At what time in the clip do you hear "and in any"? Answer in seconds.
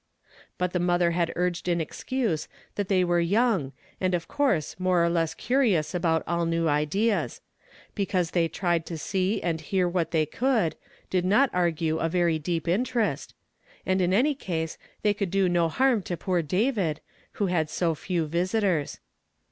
13.85-14.33